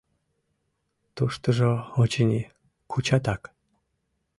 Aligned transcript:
Туштыжо, 1.15 1.73
очыни, 2.01 2.41
кучатак. 2.91 3.41